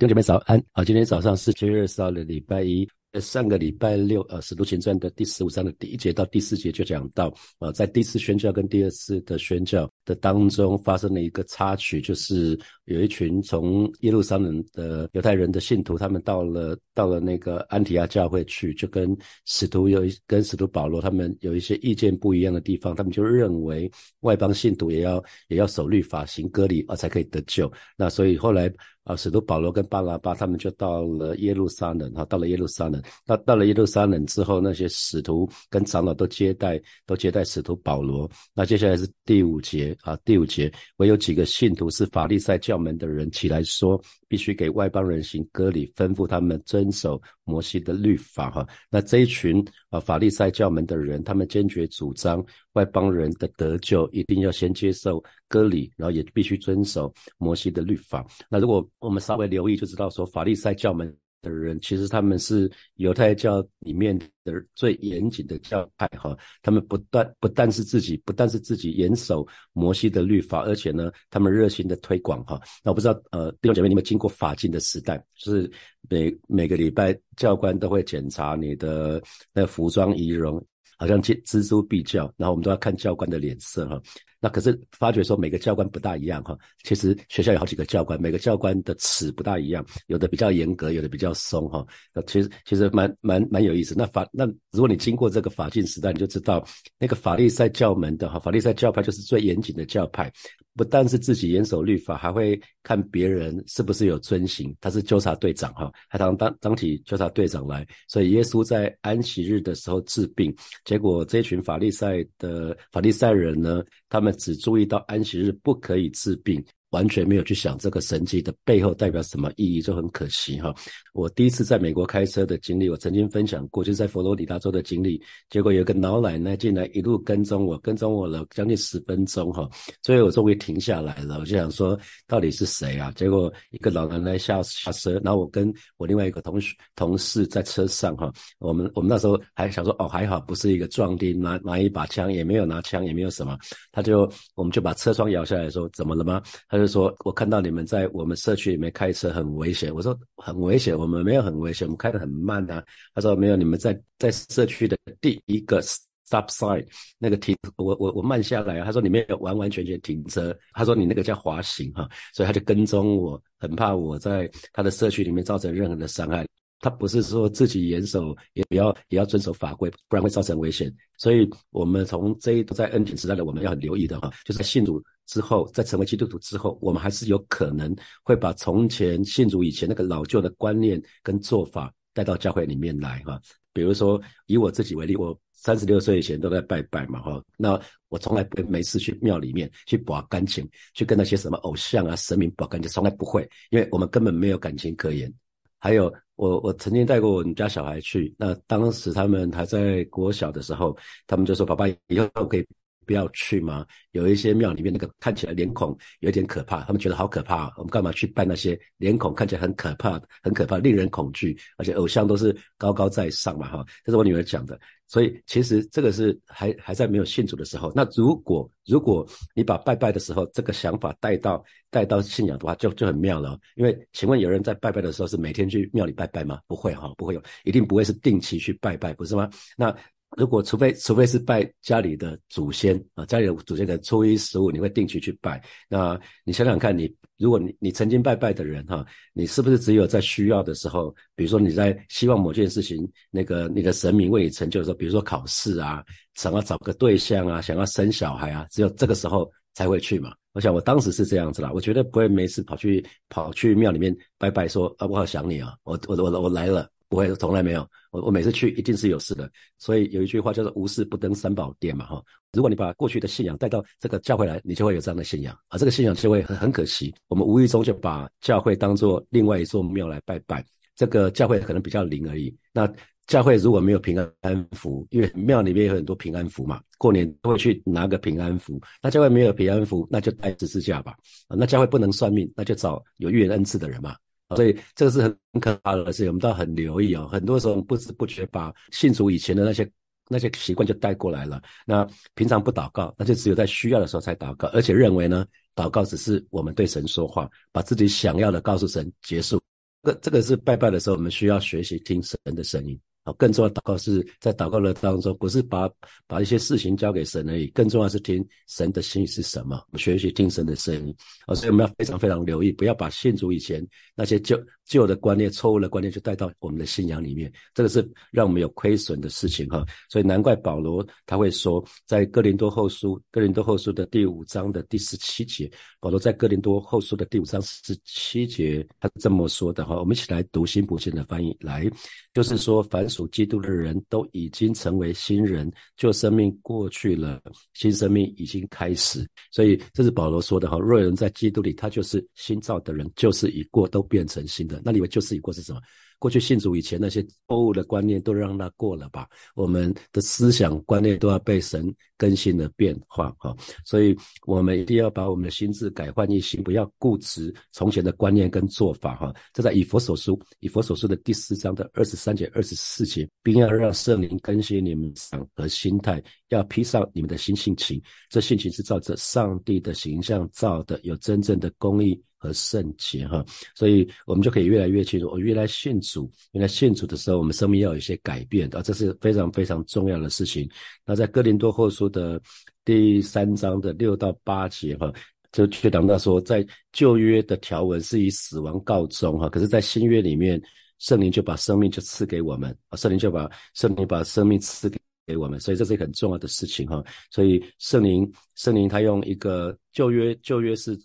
[0.00, 2.88] 弟兄姐妹早安好，今天早上是七月二十号的礼拜一。
[3.20, 12.58] 上个礼拜六，呃，《使徒行传》的第十五章的第一节到第四节就讲到，呃，在第一次宣教跟第二次的宣教的当中，发生了一个插曲，就是
[12.90, 19.16] 有一群从耶路撒冷的犹太人的信徒，他们到了到了那个安提亚教会去，就跟
[19.46, 27.70] 使徒有一跟使徒保罗他们有一些意见不一样的地方，他们就认为外邦信徒也要也要守律法、行割礼啊，才可以得救。
[27.96, 28.72] 那所以后来。
[29.04, 33.02] 啊，使徒保罗跟巴拉巴他们就到了耶路撒冷，哈，到了耶路撒冷。
[33.24, 38.30] 到到了耶路撒冷之后，那些使徒跟长老都接待，都接待使徒保罗。
[38.54, 48.66] 那接下来是第五节啊，第五节，唯有几个信徒是法利赛教门的人起来说，必须给外邦人行割礼，吩咐他们遵守摩西的律法，哈。
[48.90, 55.22] 那这一群啊法利赛教门的人，他们坚决主张外邦人的得救一定要先接受。
[55.48, 58.24] 割礼，然后也必须遵守摩西的律法。
[58.48, 61.12] 那如果我们稍微留意，就知道说法利赛教门
[61.42, 66.36] 的人，其实他们是犹太教里面的最严谨的教派哈。
[66.62, 72.60] 他们不但不但是自己，不但是自己严守摩西的律法，而且呢，他们热心的推广哈。
[72.82, 75.70] 那我不知道呃，弟兄姐妹，你们经过法禁的时代，就是
[76.08, 80.64] 每每个礼拜教官都会检查你的那服装仪容，
[80.98, 84.00] 好像蜘蜘蛛必教，然后我们都要看教官的脸色哈。
[84.40, 91.86] 那可是发觉说每个教官不大一样哈，其实学校有好几个教官，每个教官的尺不大一样，有的比较严格，有的比较松哈。
[92.14, 93.94] 那其实其实蛮蛮蛮有意思。
[93.96, 96.64] 那法那如果你经过这个法禁时代，你就知道
[96.98, 100.32] 那个法利赛教门的哈，法利赛教派就是最严谨的教派。
[100.76, 104.74] 不但是自己严守律法，还会看别人是不是有遵行。
[104.80, 107.86] 他是纠察队长哈，还当当当起纠察队长来。
[108.08, 110.54] 所以耶稣在安息日的时候治病，
[110.84, 116.64] 结果这群法利赛的法利赛人呢，他们只注意到安息日不可以治病。
[116.90, 120.74] 完全没有去想这个神迹的背后代表什么意义，就很可惜哈。
[121.12, 125.22] 我第一次在美国开车的经历，我曾经分享过，就是在佛罗里达州的经历。
[125.48, 129.68] 结果有个老奶奶进来，一路跟踪我，跟踪我了将近十分钟哈。
[130.02, 133.12] 最后我终于停下来了，我就想说到底是谁啊？
[133.14, 138.32] 结果一个老奶奶下下车，然后我跟我另外一个同学同事在车上哈。
[138.58, 143.56] 我们我们那时候还想说哦还好不是一个壮丁，拿拿一把枪也没有拿枪也没有什么，
[143.92, 146.42] 他就我们就把车窗摇下来说怎么了吗？
[146.68, 146.79] 他。
[146.80, 149.94] 就是说，我看到你们在我们社区里面开车很危险。
[149.94, 152.82] 我说很危险，我们没有很危险，我们开得很慢啊。
[153.14, 156.82] 他说没有，你们在在社区的第一个 stop sign
[157.18, 158.82] 那个停，我我我慢下来。
[158.82, 160.56] 他说你没有完完全全停车。
[160.72, 166.46] 他说你那个叫滑行哈，所以他就跟踪我，很怕我在他的社区里面造成任何的伤害。
[166.82, 170.90] 他不是说自己严守，也不要也要遵守法规，不然会造成危险。
[171.18, 175.02] 所以我们从这一在恩典时代的我们要很留意的哈，就是信主。
[175.30, 183.40] 之后，在成为基督徒之后，我们还是有可能会把从前信主以前那个老旧的观念跟做法带到教会里面来哈。
[183.72, 187.40] 比如说，以我自己为例，我三十六岁以前都在拜拜嘛哈。
[187.56, 195.32] 那我从来不没事去庙里面去保感情，去跟那些什么偶像啊、神明保感情，从来不会，因为我们根本没有感情可言。
[195.78, 200.96] 还有，我我曾经带过我们家小孩去，那当时他们还在国小的时候，
[201.28, 202.66] 他们就说：“爸爸以后可以。”
[203.06, 203.86] 不要去吗？
[204.12, 207.72] 有一些庙里面那个看起来脸孔有点可怕，他们觉得好可怕。
[207.76, 213.68] 我们干嘛去拜那些脸孔看起来很可怕、很可怕、令人恐惧，而且偶像都是高高在上嘛？
[213.68, 214.78] 哈，这是我女儿讲的。
[215.06, 217.92] 所以其实这个是还还在没有信主的时候。
[217.96, 223.58] 那如果如果你把拜拜的时候这个想法带到带到信仰的话，就就很妙了。
[223.74, 226.60] 因为请问有人在拜拜的时候是每天去庙里拜拜吗？
[226.68, 229.50] 不会哈，不会有，一定不会是定期去拜拜，不是吗？
[229.76, 229.92] 那。
[230.36, 246.04] 如果除非除非是拜家里的祖先啊，家里的祖先的初一十五你会定期去拜，那你想想看，你如果你你曾经拜拜的人哈，你是不是只有在需要的时候，比如说你在希望某件事情，那个你的神明为你成就的时候，比如说考试啊，
[246.34, 250.32] 想要找个对象啊，想要生小孩啊，只有这个时候才会去嘛。
[250.52, 256.88] 我想我当时是这样子啦，我绝对不会没事跑去跑去庙里面拜拜，说啊我好想你啊，我我我我来了。
[257.10, 257.86] 不会，从来没有。
[258.12, 262.22] 我我每次去一定是有事的，所以有一句话叫做“无事不登三宝殿”嘛，哈。
[262.52, 265.76] 如果你把过去的信仰带到这个教会来，你就会有这样的信仰啊。
[265.76, 270.64] 这个信仰就会很很可惜，我们无意中就把教会当做另外一座庙来拜拜。
[270.94, 272.56] 这个教会可能比较灵而已。
[272.72, 272.88] 那
[273.26, 278.80] 教会如果没有平安符，因为庙里面有很多平安符嘛，过年都会去拿个平安符。
[279.02, 281.16] 那教会没有平安符，那就带十字架吧。
[281.48, 284.14] 啊，那教会不能算命，那就找有预言恩赐的人嘛。
[284.56, 287.28] 所以这个是很可怕的事情，我们都要很留意哦。
[287.30, 289.90] 很多时候不知不觉把信主以前的那些
[290.28, 291.60] 那些习惯就带过来了。
[291.86, 299.60] 那平常不祷告，那就只有在需要的时候才祷告，而且认为呢，祷告只是我们对神说话，把自己想要的告诉神结束。
[300.02, 302.98] 这这个是拜拜的时候，我们需要学习听神的声音。
[303.22, 305.88] 啊，更重要祷告是在祷告的当中，不是把
[306.26, 309.78] 把一些事情交给神而已，更重要是听神的心意是什么。
[309.96, 311.14] 学习听神的声音，
[311.46, 319.84] 啊，所以我们要非常非常留意，不要把信主以前那些旧旧的观念、错误的观念就带到我们的信仰里面，这个是让我们有亏损的事情哈。
[320.08, 325.70] 所以难怪保罗他会说，在哥林多后书哥林多后书的第五章的第十七节，
[326.00, 329.98] 保罗在哥林多后书的第五章十七节，他是这么说的哈。
[329.98, 331.86] 我们一起来读新普信的翻译，来，
[332.32, 333.06] 就是说凡。
[333.10, 337.42] 属基督的人都已经成为新人，旧生命过去了，
[337.74, 339.28] 新生命已经开始。
[339.50, 340.78] 所以这是保罗说的哈。
[340.78, 344.80] 若有人在基督里，他就是新造的人，旧事已过，都变成新的。
[344.84, 345.80] 那你们旧事已过是什么？
[346.20, 349.26] 过去信主以前那些错误的观念都让它过了吧，
[349.56, 353.56] 我们的思想观念都要被神更新的变化哈，
[353.86, 354.14] 所以
[354.46, 359.34] 我们一定要把我们的心智改换一新，不要固执从前的观念跟做法哈。
[359.54, 372.22] 这在以佛所书以佛所书的第四章的二十三节二十四节，并要让圣灵更新你们的想和心态，要披上你们的新性情，这性情是照着上帝的形象造的，有真正的公义。
[372.40, 373.44] 和圣洁哈，
[373.76, 375.28] 所以我们就可以越来越清楚。
[375.28, 380.66] 我原来信主，原来信主的时候，我们生命要有一些改变啊，这是非常非常重要的事情。
[381.04, 382.40] 那在哥林多后书的
[382.82, 385.12] 第三章的六到八节哈，
[385.52, 390.58] 就却讲到说，在旧约的条文是以死亡告终哈，可是，在新约里面，
[390.98, 397.04] 圣灵就把生命就赐给我们啊，圣灵就把圣灵把生命赐给给我们，所以这是一个很重要的事情哈。
[397.30, 400.98] 所以圣灵圣灵他用一个旧约旧约是。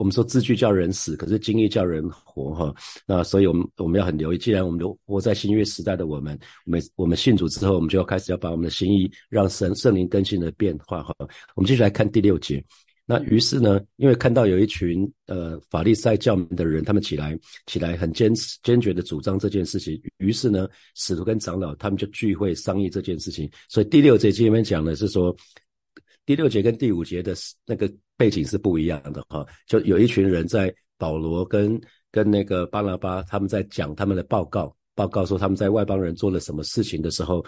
[0.00, 2.74] 我们说字句叫人死，可是经历叫人活哈。
[3.06, 4.38] 那所以，我们我们要很留意。
[4.38, 11.14] 既然我们都活在新约时代的我们，我们我们信主之后，我们就要开始要把我们的心意让神圣灵更新的变化哈。
[11.54, 12.64] 我们继续来看第六节。
[13.04, 20.00] 那于是呢，因为看到有一群呃法利赛教门的人，他们起来起来很坚持坚决的主张这件事情。
[20.16, 23.50] 于是呢，使徒跟长老他们就聚会商议这件事情。
[23.68, 25.36] 所以第六节这边讲的是说。
[26.26, 27.34] 第六节跟第五节的
[27.66, 31.80] 那个背景是不一样的哈，就有一群人在保罗跟
[32.10, 37.44] 跟那个巴拿巴他们在讲他们的报告，报告说他们在外邦人做了什么事情的时候，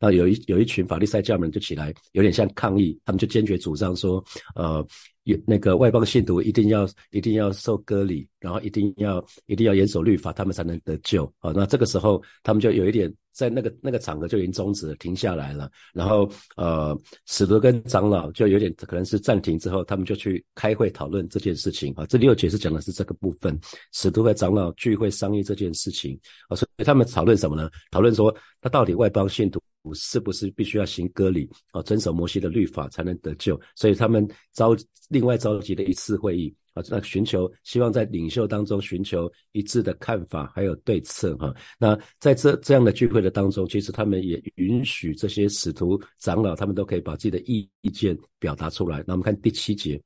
[0.00, 4.24] 那有一有一群法利赛教门就起来，有点像抗议，他们就坚决主张说，
[4.54, 4.86] 呃。
[5.24, 11.52] 有那个外邦信徒一定要一定要受割礼，然后一定要一定要严守律法，他们才能得救啊。
[11.54, 15.70] 那这个时候，他们就有一点在那个那个场合就已经终止了，停下来了。
[15.94, 22.04] 然后呃，使徒跟长老就有点可能是暂停之后，他们就去开会讨论这件事情啊。
[22.06, 23.56] 这里有解释讲的是这个部分，
[23.92, 26.18] 使徒和长老聚会商议这件事情
[26.48, 26.56] 啊。
[26.56, 27.70] 所以他们讨论什么呢？
[27.92, 29.62] 讨论说，他到底外邦信徒。
[29.94, 33.58] 是不是必须要行割礼啊，遵守摩西的律法才能得救？
[33.74, 34.76] 所以他们召
[35.08, 41.54] 另外召集了一次会议啊，那寻求希望在领袖当中寻求一致的看法还有对策哈。
[41.78, 49.02] 那在这这样的聚会的当中，其实他们也允许这些使徒长老他们都可以把自己的意意见表达出来。
[49.06, 49.98] 那我们看第七节，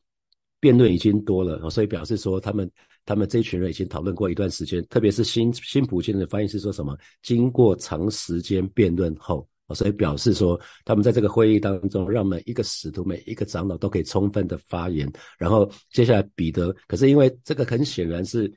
[0.61, 2.71] 辩论已经多了，所以表示说他们
[3.05, 6.97] 他们这一群人已经讨论过一段时间，特别是新新普京的翻译是说什么？
[7.23, 9.49] 经过长时间辩论后。
[9.75, 15.11] 所以表示说，他们在这个会议当中，让每一个使徒、每一个长老都可以充分的发言。
[15.39, 18.53] 然后接下来彼得，可是因为这个很显然是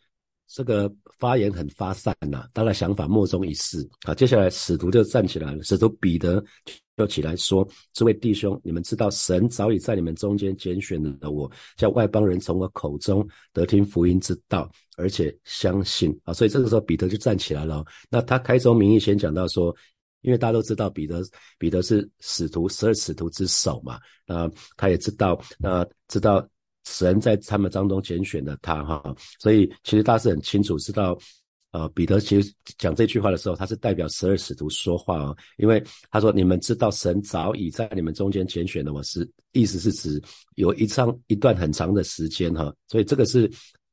[0.48, 4.14] 这个发言很发散呐，他的想法莫衷一是啊。
[4.14, 6.44] 接下来使徒就站起来了，使徒彼得
[6.98, 17.84] 就起来说：“这位弟兄，你们知道神早已在你们中间拣选了我，叫外邦人从我口中得听福音之道，而且相信啊。”所以这个时候彼得就站起来了。
[18.10, 19.76] 那他开宗明义先讲到说。
[20.26, 21.22] 因为大家都知道彼得，
[21.60, 26.46] 彼得是使徒十二使徒之首嘛，那他也知道，那知道
[26.86, 31.16] 神在他们当中拣选了他哈，所以其实大家是很清楚知道，
[31.72, 40.22] 呃，彼得其实讲这句话的时候，他是代表十二使徒说话哦，因为他说你们知道神早已在你们中间拣选了我，是意思是指
[40.56, 43.50] 有一长一段很长的时间哈，所以这个是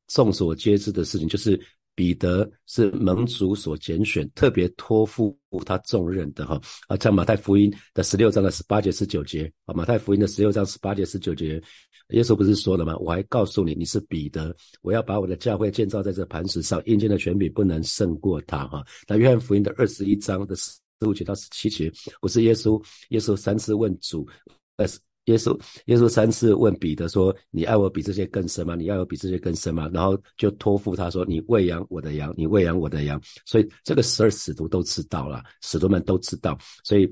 [0.08, 1.60] 众所皆知的事情，就是。
[2.02, 11.62] 彼得是蒙主所拣选，特别托付他重任的哈啊，在马太福音的十六章的十八节十九节啊，马太福音的十六章十八节十九节，
[12.08, 12.96] 耶稣不是说了吗？
[12.96, 18.84] 我还告诉你，你是彼得，我要把我的教会建造在这磐石上，阴间的权柄不能胜过他哈。
[19.06, 20.72] 那约翰福音的二十一章的十
[21.06, 21.88] 五节到十七节，
[22.20, 24.26] 不是耶稣，耶稣三次问主，
[24.74, 24.84] 呃。
[25.26, 28.74] 耶稣，耶稣三次问彼得说：“你爱我比这些更深吗？
[28.74, 36.58] 你爱我比这些更深吗？”然后就托付他说：“你喂养我的羊，你喂养我的羊。”所以这个十二使徒都知道了，使徒们都知道。
[36.82, 37.08] 所以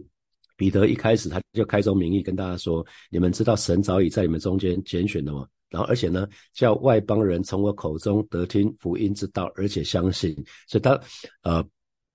[0.56, 10.34] 彼得一开始他就开宗明义跟大家说：“你们知道神早已在你们中间拣选了吗，然后而且呢，叫外邦人从我口中得听福音之道，而且相信。
[10.66, 11.00] 所以他
[11.42, 11.64] 呃。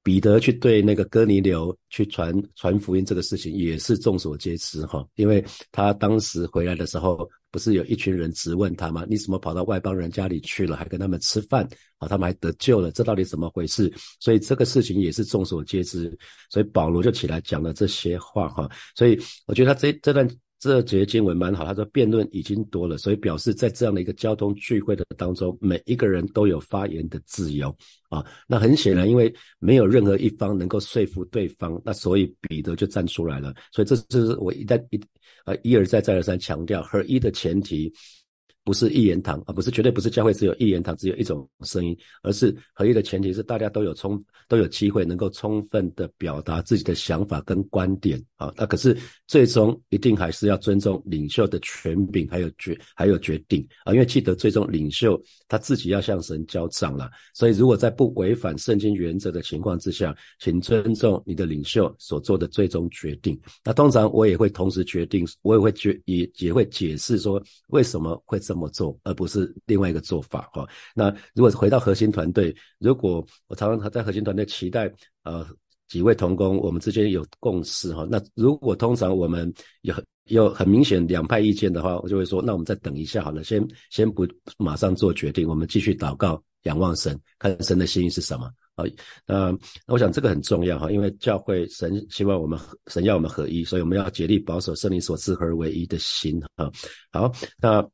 [0.05, 9.03] 彼得去对那个哥尼流去传传福音这个事情也是众所皆知哈，因为他当时回来的时候，不是有一群人质问他吗？
[9.09, 12.07] 你怎么跑到外邦人家里去了，还跟他们吃饭啊？
[12.07, 13.91] 他们还得救了，这到底怎么回事？
[14.19, 16.15] 所以这个事情也是众所皆知，
[16.51, 18.69] 所以保罗就起来讲了这些话哈。
[18.95, 20.29] 所以我觉得他这这段。
[20.65, 27.69] 这节经文蛮好，他说辩论已经多了，所以表示在这样的一个交通聚会的当中，每一个人都有发言的自由
[28.09, 28.25] 啊。
[28.47, 33.53] 那很显然，因为没有任何一方能够说服对方，那所以彼得就站出来了。
[33.71, 34.99] 所以这是我一旦一
[35.45, 37.93] 呃一而再再而三强调合一的前提。
[38.65, 48.51] 不是一言堂啊，不是绝对不是教会只有一言堂，只有一种声音，而是合一的前提是大家都有充都有机会能够充分的表达自己的想法跟观点啊。
[48.57, 53.93] 那可是最终一定还是要尊重领袖的权柄，还有决还有决定啊。
[53.93, 63.39] 因为记得最终领袖他自己要向神交账了，所以如果在不违反圣经原则的情况之下，请尊重你的领袖所做的最终决定。
[63.63, 68.54] 那通常我也会同时决定，我也会决也也会解释说为什么会这。
[68.55, 70.65] 这么做，而不是另外一个做法哈。
[70.95, 74.89] 那如果回到核心团队，如果我常常在核心团队期待
[75.23, 75.45] 呃
[75.89, 78.07] 几位同工，我们之间有共识哈。
[78.09, 79.93] 那如果通常我们有
[80.29, 84.25] 有很明显两派意见的话，我就会说，那我们再等一下好了，先先不
[84.57, 88.49] 马上做决定，我们继续祷告，仰望神，看神的心意是什么。
[88.75, 88.83] 啊，
[89.25, 89.51] 那
[89.85, 96.71] 那我想这个很重要哈，因为教会神希望我们神要我们合一，所以我们要竭力保守圣灵所赐合而为一的心啊。
[97.11, 97.85] 好，那。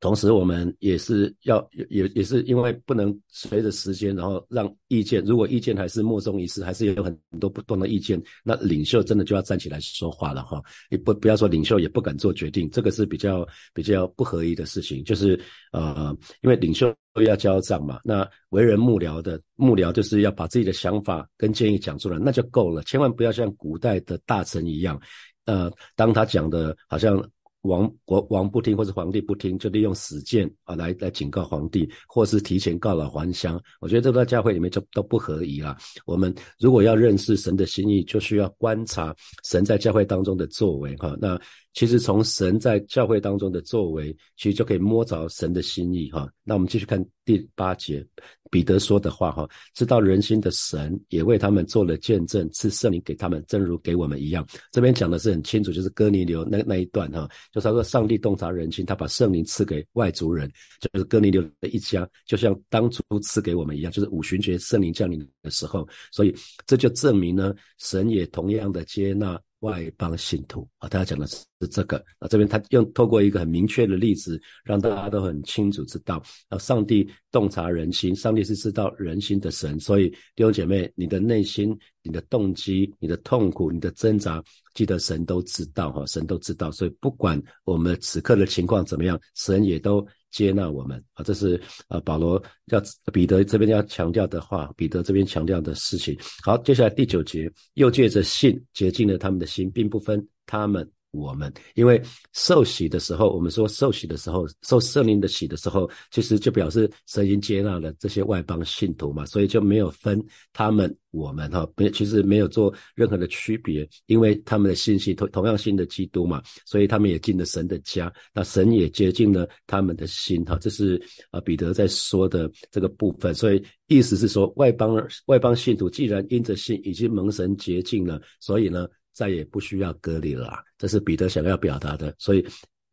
[0.00, 10.62] 同时，我们也是要也也是因为不能随着时间，然后让意见，如果意见还是莫衷一是，还是有很多不同的意见，那领袖真的就要站起来说话了哈。
[10.88, 15.02] 你不不要说领袖也不敢做决定，这个是比较比较不合一的事情。
[15.02, 15.38] 就是
[15.72, 16.94] 呃，因为领袖
[17.26, 25.00] 要交账嘛，那为人幕僚的幕僚就是要把自己的想法跟建议讲出来，那就够了，千万不要像古代的大臣一样，
[25.44, 27.20] 呃，当他讲的好像。
[27.68, 33.60] 王国王不听，或是皇帝不听，就利用死谏啊来来警告皇帝，或是提前告老还乡。
[33.80, 35.76] 我觉得这个在教会里面就都不合宜了。
[36.06, 41.16] 我们如果要认识神的心意，就需要观察神在教会当中的作为哈。
[41.20, 41.40] 那
[41.74, 46.28] 其实从神在教会当中的作为，其实就可以摸着神的心意哈。
[46.42, 47.04] 那我们继续看
[47.36, 48.06] 第八节。
[48.50, 54.46] 彼得说的话，哈，知道人心的神也为他们做了见证，赐圣灵给他们，正如给我们一样。
[54.72, 66.34] 这边讲的是很清楚，就是哥尼流那那一段，哈，就他说上帝洞察人心，他把圣灵赐给外族人，就是哥尼流的一家，就像当初赐给我们一样，就是五旬节圣灵降临的时候，所以
[66.66, 69.38] 这就证明呢，神也同样的接纳。
[69.60, 84.42] 外邦信徒啊，他讲的是这个啊，这边他用透过一个很明确的例子，让大家都很清楚知道啊，上帝洞察人心，上帝是知道人心的神，所以弟兄姐妹，你的内心、你的动机、你的痛苦、你的挣扎，
[84.74, 90.06] 记得神都知道哈，神都知道，所以不管我们此刻的情况怎么样，神也都。
[90.30, 92.82] 接纳我们啊，这是啊保罗要
[93.12, 96.16] 彼得这边要强调的话，彼得这边强调的事情。
[96.42, 100.88] 好，接下来第九节，又借着信洁净了他们的心，并不分他们。
[101.10, 101.52] 我们。
[101.74, 102.00] 因为
[102.32, 110.22] 受洗的时候，我们说受洗的时候，受圣灵的洗的时候，其实就表示神已经接纳了这些外邦信徒嘛，所以就没有分
[110.52, 124.94] 他们我们哈，没其实没有做任何的区别，因为他们的信息同同样信的基督嘛，所以他们也进了神的家，那神也接近了他们的心哈，这是啊彼得在说的这个部分，所以意思是说外邦
[125.26, 128.86] 外邦信徒既然因着信已经蒙神洁净了，所以呢。
[129.18, 132.46] 再也不需要隔离了，这是彼得想要表达的，所以，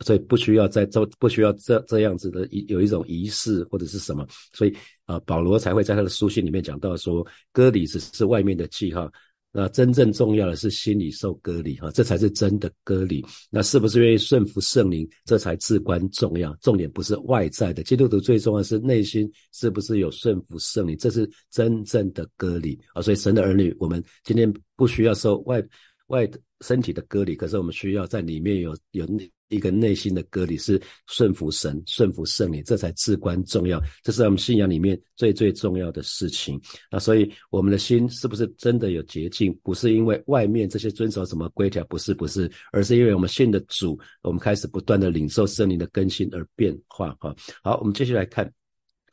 [0.03, 9.07] 所以不需要再做，不需要这这样子的一有一种仪式或者是什么，所以啊，保罗才会在他的书信里面讲到说，割礼只是外面的记号，
[9.51, 13.23] 那真正重要的是心里受割礼哈，这才是真的割礼。
[13.51, 16.55] 那是不是愿意顺服圣灵，这才至关重要。
[16.55, 23.01] 重点不是外在的，基督徒最重要是内心是不是有顺服圣灵，这是真正的割礼啊。
[23.03, 25.63] 所以神的儿女，我们今天不需要受外。
[26.07, 26.29] 外
[26.61, 29.07] 身体的隔离，可是我们需要在里面有有
[29.49, 33.81] 一个内心的隔离，是顺服神、顺服圣灵，这才至关重要。
[34.03, 36.59] 这是我们信仰里面最最重要的事情。
[36.91, 39.53] 那所以我们的心是不是真的有洁净？
[39.61, 47.15] 不是因为外面这些遵守什么规条，不是不是，而是因为我们信的主，我们开始不断的领受圣灵的更新而变化。
[47.19, 48.51] 哈，好，我们继续来看。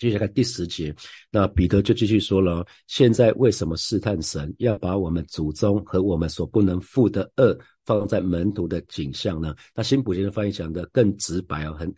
[0.03, 0.93] 接下来看第十节，
[1.31, 9.55] 那彼得就继续说了：现在为什么试探神，要把我们祖宗和我们所不能负的恶放在门徒的景象呢？
[9.77, 11.95] 那新普京的翻译讲的更直白哦，很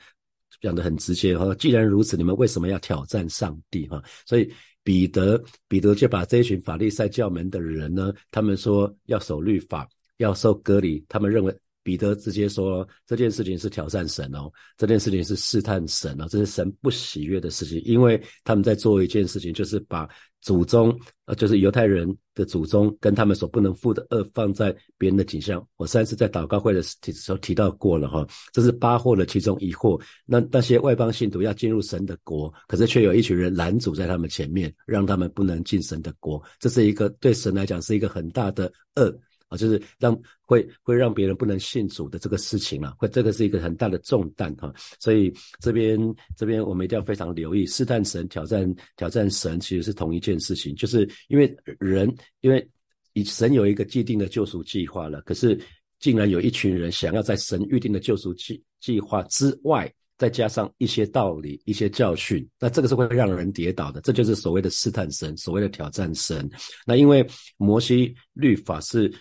[0.61, 1.55] 讲的很直接哈。
[1.55, 4.03] 既然如此，你们为什么要挑战上帝哈？
[4.27, 11.59] 所以彼得彼得就把这一群法利赛教门的人呢，他们说要守律法，要受割礼，他们认为。
[11.85, 20.09] 彼得直接说这件事情是挑战神哦，这件事情是试探神哦，这是神不喜悦的事情，因为他们在做一件事情，就是把
[20.41, 25.67] 祖宗，呃，就是犹太人的祖宗跟他们所不能负的恶放在别人的景象。
[25.77, 29.99] 我上次在祷告会的时候提到过了哈，这是八祸的其中一祸。
[30.27, 39.15] 那那些外邦信徒要进入神的国，可是却有一群人拦阻在他们前面，让他们不能进神的国，这是一个对神来讲是一个很大的恶。
[39.49, 45.99] 啊就是让会会让别人不能信主的这个事情了，会这个是一个很大的重担哈，所以这边
[46.37, 52.67] 这边我们一定要非常留意，试探神挑战挑战神其实是同一件事情，就是因为人因为
[53.13, 55.59] 以神有一个既定的救赎计划了，可是
[55.99, 66.51] 竟然有一群人想要在神预定的救赎计计划之外，再加上一些道理、一些教训，那这个是会让人跌倒的，这就是所谓的试探神，所谓的挑战神。
[66.87, 69.13] 那因为摩西律法是。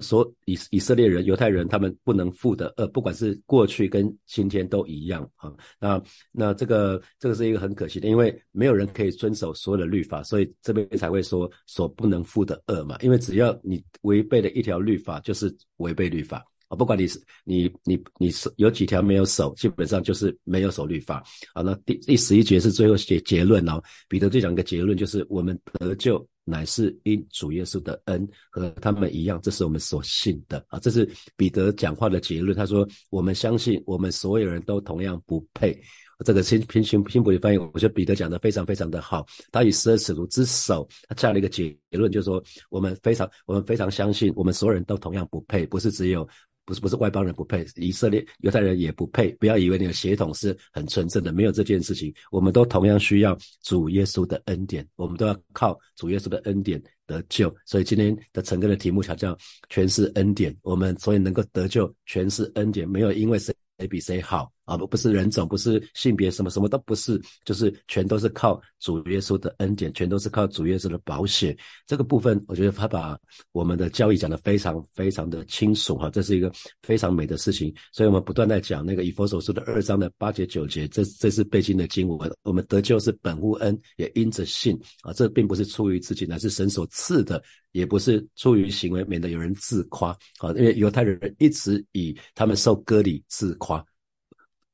[0.00, 5.52] 所以以色列人、犹太人，他们不能负的恶，不管是过去跟今天都一样啊。
[5.78, 6.02] 那
[6.32, 12.96] 那这个这个是一个很可惜的，因为没有人可以遵守所有的律法，所以这边才会说所不能负的恶嘛。
[13.00, 16.76] 因为只要你违背了一条律法，就是违背律法啊。
[16.76, 21.22] 不管你是你你你是有几条没有守，基本上就是没有守律法
[21.54, 21.62] 啊。
[21.62, 23.82] 那第第十一节是最后结结论哦。
[24.08, 26.26] 彼得最讲一个结论就是我们得救。
[26.50, 30.78] 乃是因主耶稣的恩和他们一样，这是我们所信的啊！
[30.80, 32.56] 这是彼得讲话的结论。
[32.56, 35.80] 他说：“我们相信，我们所有人都同样不配。”
[36.22, 39.24] 这个新平行新普的翻译，我觉得彼得讲的非常非常的好。
[39.50, 46.28] 他以十二使徒之首，他下了一个结论，就是说我们非常我们非常相信，我们所有人都同样不配，不是只有。
[46.70, 49.32] 不是不是外邦人不配，以色列犹太人也不配。
[49.40, 52.14] 不要以为你的血统是很纯正的，没有这件事情。
[52.30, 57.52] 我们都同样需要主耶稣的恩典，我们都要靠主耶稣的恩典得救。
[57.66, 59.36] 所以今天的整个的题目才叫
[59.68, 60.56] 全是恩典。
[60.62, 63.52] 我们所以能够得救，全是恩典，没有因为谁。
[63.80, 64.76] 谁比谁好啊？
[64.76, 71.56] 不不是人种，不是性别，什么什么都不是，就是全都是靠主耶稣的恩典，全都是靠主耶稣的保险。
[71.86, 73.18] 这个部分，我觉得他把
[73.52, 76.52] 我们的教义讲得非常非常的清楚哈，这是一个
[76.82, 77.74] 非常美的事情。
[77.92, 82.30] 所以我们不断在讲那个以佛所书的二章的八节九节，这这是背经的经文。
[82.42, 90.50] 我们得救是本乎恩，也因着信啊，这并不是出于自己，乃是神所赐的，也不是出于行为，免得有人自夸啊。
[90.56, 93.84] 因为犹太人一直以他们受割礼自夸。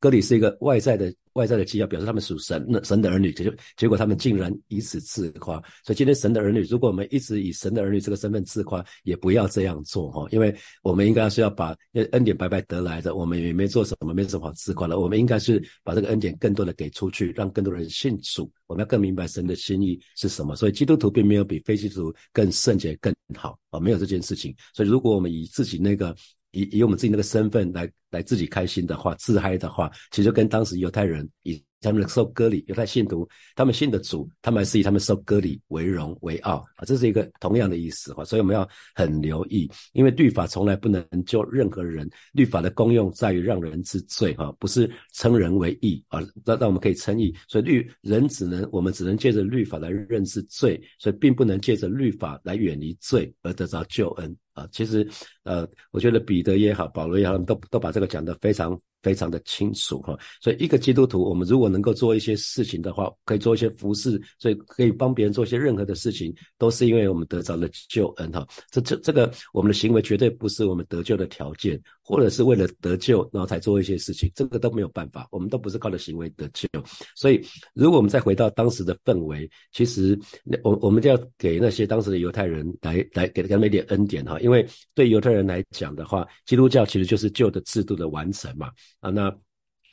[0.06, 5.56] 割礼是一个外在的外在的基要，表示他们属神，那神的儿女，结结果他们竟然以此自夸。
[5.84, 11.76] 所以今天神的儿女，如果我们一直以神的儿女这个身份自夸，也不要这样做哈，因为我们应该是要把
[12.12, 14.96] 恩典白白得来的，我们也没做什么，没什么好自夸的。
[15.00, 18.48] 我们应该是把这个恩典更多的给出去，让更多人信主。
[18.68, 20.54] 我们要更明白神的心意是什么。
[20.54, 24.54] 所以基督徒并没有比非基督徒更圣洁更好啊，没有这件事情。
[24.72, 26.14] 所以如果我们以自己那个。
[26.50, 38.24] 以以我们自己那个身份来来自己开心的话，自嗨的话，其实跟当时犹太人以他们受割礼，犹太信徒他们信的主，他们还是以他们受割礼为荣为傲啊，这是一个同样的意思哈。
[38.24, 47.32] 所以我们要很留意，因为律法从来不能救任何人，律法的功用在于让人知罪哈，不是称人为义啊，让让我们可以称义。
[47.46, 54.36] 所以律人只能我们只能借着律法来认识罪，所以并不能借着律法来远离罪而得到救恩。
[54.54, 55.06] 啊，其实，
[55.42, 60.18] 呃，我觉得彼得也好，保罗也好，都都把这个讲得非常非常的清楚哈。
[60.42, 68.44] 所以，一个基督徒，我们如果能够做一些事情的话，可以做一些服饰，所以可以帮别人做一些任何的事情，都是因为我们得着了救恩哈。
[68.72, 75.26] 这这这个，我们的行为绝对不是我们得救的条件，或者是为了得救然后才做一些事情，这个都没有办法。
[75.32, 76.68] 我们都不是靠着行为得救。
[77.16, 84.38] 所以，如果我们再回到当时的氛围，其实那我我们就要给那些当时的犹太人来来给他们一点恩典哈。
[84.38, 84.64] 因为
[84.94, 89.36] 对犹太人来讲的话，基督教其实就是旧的制度的完成嘛，啊，那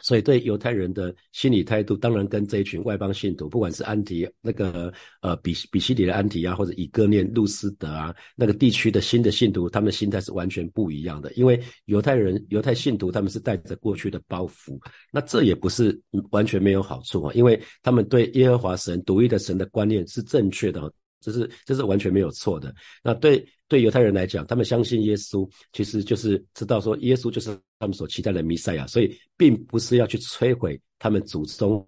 [0.04, 11.32] 所以对犹太人的心理态度，当然跟这一群外邦信徒，不管是安提那个呃比比西里的安提啊，或者以哥念路斯德啊，那个地区的新的信徒，他们的心态是完全不一样的。
[11.34, 14.78] 因为犹太人犹太信徒他们是带着过去的包袱，
[15.10, 15.98] 那这也不是
[16.32, 20.94] 完全没有好处啊，因为他们对耶和华神独一的神的观念是正确的。
[21.24, 22.74] 这是这是完全没有错的。
[23.02, 31.88] 那对对犹太人来讲，他们相信耶稣，其实就是知道说耶稣就是他们所期待的弥赛亚，所以并不是要去摧毁他们祖宗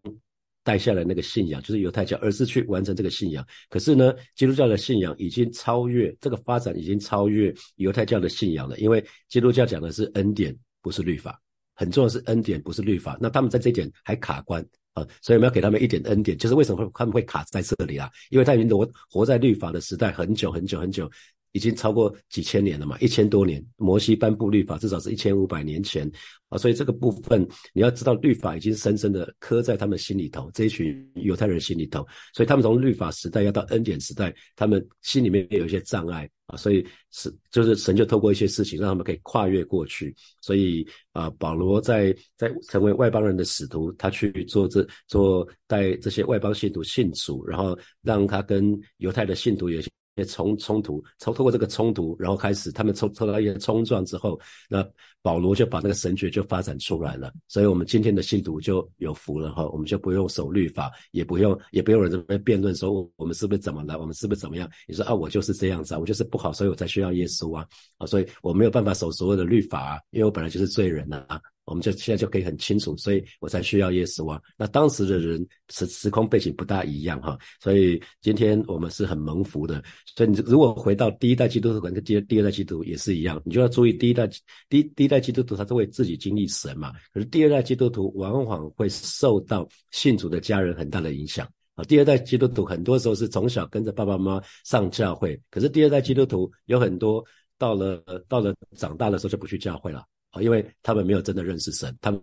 [0.64, 3.46] 带下来那个信仰，就是犹太教，而是去完成这个信仰。
[3.70, 11.40] 可是呢，基督教的信仰已经超越这个发展，已经超越犹太教的信仰了，因为基督教讲的是恩典，不是律法。
[11.78, 13.18] 很重要是恩典，不是律法。
[13.20, 16.38] 那他们在这一点还卡关啊，所以我们要给他们一点恩典。
[16.38, 18.10] 就是为什么会他们会卡在这里啊？
[18.30, 21.10] 因为他们活活在律法的时代很久很久很久。
[21.56, 26.06] 已经超过几千年了嘛，一千多年，摩西颁布律法至少是一千五百年前
[26.50, 49.90] 啊，所以这个部分你要知道，律法已经深深的刻在他们心里头，这一群犹太人心里头，所以他们从律法时代要到恩典时代，他们心里面有一些障碍啊，所以是就是神就透过一些事情让他们可以跨越过去，所以啊，保罗在在成为外邦人的使徒，他去做这做带这些外邦信徒信主，然后让他跟犹太的信徒有些。
[50.16, 54.88] 些冲冲突，从透过这个冲突，然后开始他们冲冲到一些冲撞之后，那
[55.22, 57.32] 保罗就把那个神学就发展出来了。
[57.48, 64.70] 所以，我们今天的信徒就有福了哈，我们就不用守律法，也不用也不用人这边辩论说我们是不是怎么了，我们是不是怎么样？
[64.88, 67.66] 你说啊，我就是这样子啊，我就是不好，所以我才需要耶稣啊
[67.98, 71.42] 啊，所以我没有办法守所有的律法啊，因为我本来就是罪人啊。
[71.66, 74.40] 我们就现在就可以很清楚，所以我才需要耶稣啊。
[74.56, 79.84] 那当时的人时时空背景不大一样哈，所以今天我们是很蒙福的。
[80.16, 84.30] 所以你如果回到第一代基督徒跟第第二代基督徒也是一样，你就要注意第一代
[84.70, 91.84] 第第一代基督徒他是为自己经历神嘛，可是第二代基督徒往往会受到信主的家人很大的影响啊。
[91.84, 97.26] 第二代基督徒很多时候是从小跟着爸爸妈妈上教会，可是第二代基督徒有很多
[97.58, 100.06] 到了到了长大的时候就不去教会了。
[100.42, 102.22] 因为他们没有真的认识神，他们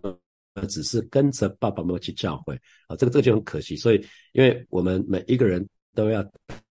[0.67, 2.55] 只是跟着爸爸妈妈去教会
[2.87, 3.75] 啊，这个这个就很可惜。
[3.75, 6.23] 所以，因为我们每一个人都要。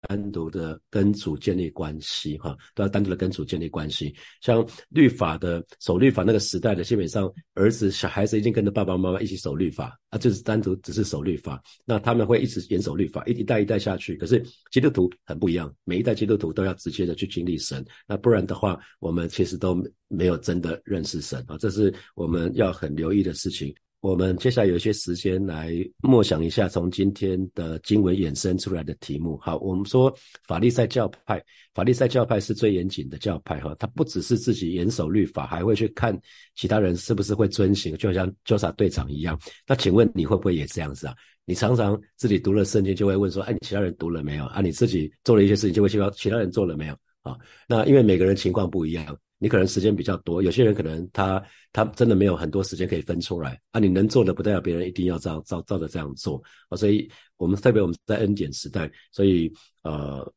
[0.07, 4.15] 单独的跟主建立关系，哈，都要单独的跟主建立关系。
[4.41, 11.63] 像律法的守律法那个时代的，基本上儿子小孩子一定跟着爸爸妈妈一起守律法，啊，就是单独只是守律法。
[11.85, 14.17] 那他们会一直严守律法，一一代一代下去。
[14.17, 23.75] 可是基督徒很不一样，每一代基督徒都要直接的去经历神，那不然的话，我们其实都没有真的认识神啊，这是我们要很留意的事情。
[24.05, 29.39] 我们接下来有一些时间来默想一下，从今天的经文衍生出来的题目。
[29.39, 30.15] 好，我们说
[30.47, 36.15] 法利赛教派，法利赛教派是最严谨的教派哈，他不只是自己严守律法，还会去看
[36.55, 39.41] 其他人是不是会遵行，就像纠察队长一样。
[39.67, 41.15] 那请问你会不会也这样子啊？
[41.47, 44.61] 你常常自己读了圣经就会问说，哎，其他人读了没有啊？
[44.61, 47.35] 你自己做了一些事情就会希望其他人做了没有啊？
[47.67, 49.19] 那因为每个人情况不一样。
[49.39, 51.43] 你可能时间比较多，有些人可能他
[51.73, 53.81] 他真的没有很多时间可以分出来啊。
[53.81, 56.77] 你能做的不代表别人一定要照照照着这样做啊。
[56.77, 60.33] 所以我们特别我们在恩典时代，所以呃，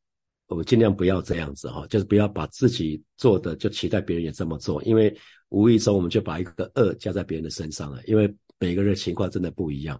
[0.46, 5.16] 我们尽量不要这样子哈，就是不要把自己做的就期待别人也这么做，因为
[5.48, 8.02] 无意中我们就把一个恶加在别人的身上了。
[8.04, 9.98] 因为每个人的情况真的不一样。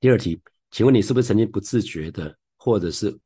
[0.00, 0.38] 第二题，
[0.70, 3.16] 请问你是不是曾经不自觉的，或者是？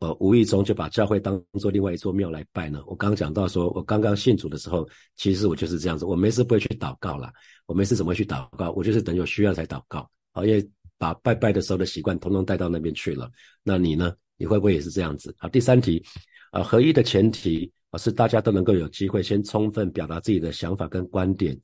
[0.00, 2.82] 呃，无意中就把教会当做另外一座庙来拜呢。
[2.86, 6.06] 我刚刚讲到说，我刚刚信主的时候，其实我就是这样子。
[6.06, 7.32] 我没事不会去祷告啦，
[7.66, 8.72] 我没事怎么会去祷告？
[8.72, 10.10] 我就是等有需要才祷告。
[10.32, 13.30] 好，因为把拜拜的时候的习惯统统带到那边去了。
[13.62, 14.14] 那你呢？
[14.38, 15.34] 你会不会也是这样子？
[15.38, 16.02] 好，第三题，
[16.50, 21.54] 啊，合一的前提啊是大家都能够有机会先充分表达自己的想法跟观点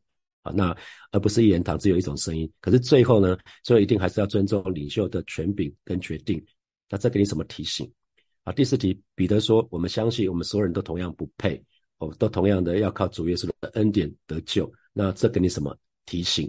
[0.42, 0.76] 啊，那
[1.10, 2.46] 而不是一言堂只有一种声音。
[2.60, 6.44] 可是最后呢，最后一定还是要尊重领袖的权柄跟决定。
[6.90, 7.90] 那这给你什么提醒？
[8.46, 11.60] 啊，第四题，彼得说：“我们相信，我们所有人都同样不配，
[11.98, 14.72] 哦，都同样的要靠主耶稣的恩典得救。
[14.92, 16.48] 那这给你什么提醒？”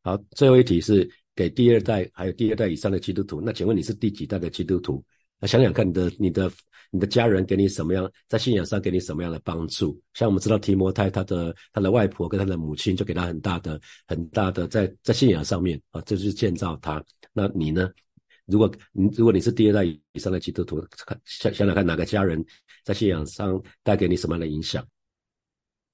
[0.00, 3.38] 好，最后一题是给第二代还有第二代以上的基督徒。
[3.38, 5.04] 那请问你是第几代的基督徒？
[5.38, 6.50] 那想想看，你的、你的、
[6.90, 10.00] 你的家人给你什么样，在信仰上给你什么样的帮助？
[10.14, 17.04] 像我们知道提摩太，他的他的外婆跟他的母亲就给他很大的、很大的在在信仰上面啊，这就是建造他。
[17.34, 17.90] 那你呢？
[18.46, 20.80] 如果你如果你是第二代以上的基督徒，
[21.24, 22.44] 想想想看哪个家人
[22.84, 24.86] 在信仰上带给你什么样的影响？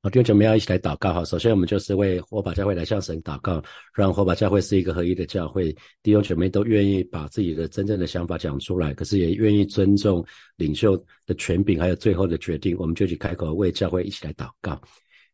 [0.05, 1.25] 好，弟兄姐妹要一起来祷告哈。
[1.25, 3.63] 首先，我们就是为火把教会来向神祷告，
[3.95, 5.73] 让火把教会是一个合一的教会。
[6.03, 12.77] 弟兄姐妹都愿意把自己的真正的想法讲出来，可是也愿意尊重领袖的权柄，还有最后的决定。
[12.79, 14.81] 我们就去开口为教会一起来祷告。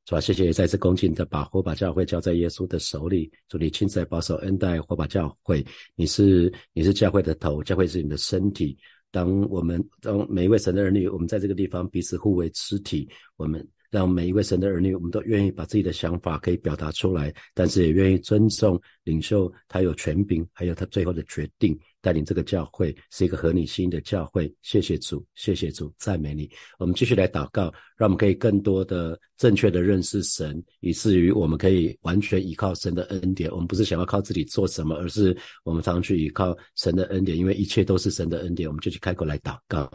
[0.09, 0.21] 是吧？
[0.23, 5.63] 谢谢再次恭敬的把火把教会交在耶稣的手里，祝你亲自来保守恩待火把教会。
[5.97, 8.75] 你是你是教会的头，教会是你的身体。
[9.11, 21.79] 当我们当每一位神的儿女，我们在这个地方彼此互为肢体，我们让每一位神的儿女，我们都愿意把自己的想法可以表达出来，但是也愿意尊重领袖，他有权柄，还有他最后的决定。
[22.01, 26.49] 带领这个教会是一个合你心意的教会，谢谢主，谢谢主，赞美你。
[26.79, 33.51] 我们继续来祷告，让我们可以更多的正确的认识神，以至于我们可以完全依靠神的恩典。
[33.51, 38.69] 我们不是想要靠自己做什么，而是我们常常去依靠神的恩典，因为一切都是神的恩典。
[38.69, 39.91] 我们就去开口来祷告。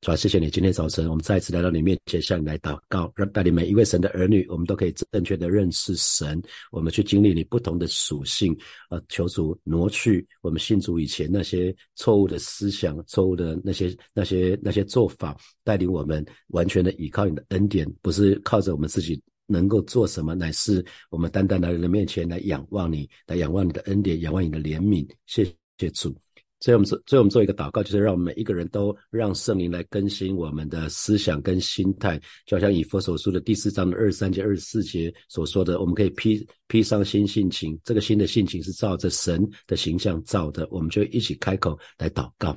[0.00, 8.56] 主啊，谢谢你今天早晨，我们再次来到你面前，向你来祷告，让带领每一位神的儿女，我们都可以正确的认识神，我们去经历你不同的属性。
[8.88, 25.04] 啊，求主挪去我们信主以前那些错误的思想、错误的那些、那些、那些做法，带领我们完全的依靠你的恩典，不是靠着我们自己能够做什么，乃是我们单单来人面前来仰望你，来仰望你的恩典，仰望你的怜悯。
[25.26, 25.44] 谢
[25.76, 26.14] 谢主。
[26.60, 42.56] 所以我们做，所以我们做一个祷告，就是让每一个人都让圣灵来更新我们的思想跟心态，就好像以佛所书的第四章的二十三节、二十四节所说的，我们可以披披上新性情，这个新的性情是照着神的形象造的，我们就一起开口来祷告。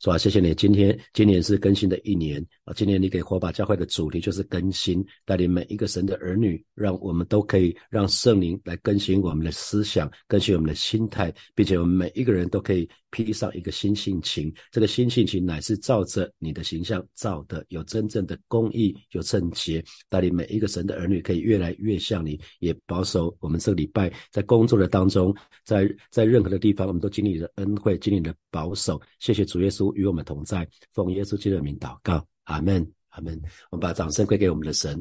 [0.00, 0.16] 是吧？
[0.16, 2.72] 谢谢你，今天今年是更新的一年啊！
[2.72, 14.52] 今年你给火把教会的主题就是更新，带领每一个神的儿女，让我们都可以让圣灵来更新我们的思想，更新我们的心态，并且我们每一个人都可以披上一个新性情。
[14.70, 29.00] 这个新性情乃是照着你的形象造的，有真正的公义，有圣洁，带领每一个神的儿女可以越来越像你，也保守我们这个礼拜在工作的当中，在在任何的地方，我们都经历了恩惠，经历了保守。
[29.18, 29.94] 谢谢主耶稣。
[29.94, 33.40] 与我们同在，奉耶稣基督的名祷告，阿门，阿门。
[33.70, 34.94] 我们把掌声归给我们的神。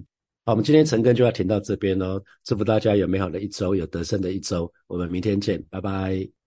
[0.46, 2.24] 好，我们今天晨更就要停到这边喽。
[2.46, 4.72] 祝福大家有美好的一周，有得胜的一周。
[4.88, 6.47] 我们明天见，拜拜。